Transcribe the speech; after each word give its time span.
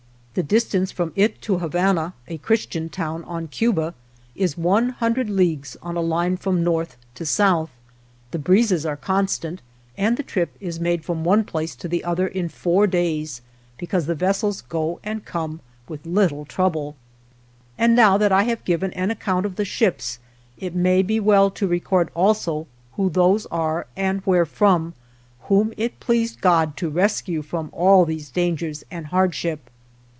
The 0.33 0.43
distance 0.43 0.93
from 0.93 1.11
it 1.17 1.41
to 1.41 1.57
Habana, 1.57 2.13
a 2.25 2.37
Christian 2.37 2.87
town 2.87 3.25
on 3.25 3.49
Cuba, 3.49 3.93
is 4.33 4.57
one 4.57 4.91
hundred 4.91 5.29
leagues 5.29 5.75
on 5.83 5.97
a 5.97 6.01
line 6.01 6.37
from 6.37 6.63
north 6.63 6.95
to 7.15 7.25
south. 7.25 7.69
The 8.31 8.39
breezes 8.39 8.85
are 8.85 8.95
constant, 8.95 9.61
and 9.97 10.15
the 10.15 10.23
trip 10.23 10.55
is 10.61 10.79
made 10.79 11.03
from 11.03 11.25
one 11.25 11.43
place 11.43 11.75
to 11.75 11.89
the 11.89 12.05
other 12.05 12.25
in 12.25 12.47
four 12.47 12.87
days, 12.87 13.41
because 13.77 14.05
the 14.05 14.15
vessels 14.15 14.61
go 14.61 15.01
and 15.03 15.25
come 15.25 15.59
with 15.89 16.05
little 16.05 16.45
trouble. 16.45 16.95
And 17.77 17.93
now 17.93 18.17
that 18.17 18.31
I 18.31 18.43
have 18.43 18.63
given 18.63 18.93
an 18.93 19.11
account 19.11 19.45
of 19.45 19.57
the 19.57 19.65
ships, 19.65 20.17
it 20.57 20.73
may 20.73 21.01
be 21.01 21.19
well 21.19 21.51
to 21.51 21.67
record 21.67 22.09
also 22.15 22.67
who 22.93 23.09
those 23.09 23.47
are 23.47 23.85
and 23.97 24.21
where 24.21 24.45
from, 24.45 24.93
whom 25.49 25.73
it 25.75 25.99
pleased 25.99 26.39
God 26.39 26.77
to 26.77 26.89
rescue 26.89 27.41
from 27.41 27.67
all 27.73 28.05
these 28.05 28.31
dangers 28.31 28.85
and 28.89 29.07
hardship. 29.07 29.67